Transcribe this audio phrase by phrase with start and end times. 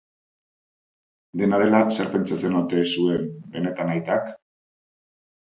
[1.41, 4.35] Dena dela, zer pentsatzen ote zuen benetan aitak?